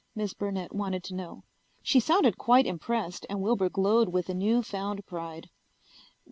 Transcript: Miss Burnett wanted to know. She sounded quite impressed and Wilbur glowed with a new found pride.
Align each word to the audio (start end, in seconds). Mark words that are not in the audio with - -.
Miss 0.15 0.33
Burnett 0.33 0.73
wanted 0.73 1.03
to 1.03 1.13
know. 1.13 1.43
She 1.83 1.99
sounded 1.99 2.35
quite 2.39 2.65
impressed 2.65 3.23
and 3.29 3.39
Wilbur 3.39 3.69
glowed 3.69 4.09
with 4.09 4.29
a 4.29 4.33
new 4.33 4.63
found 4.63 5.05
pride. 5.05 5.51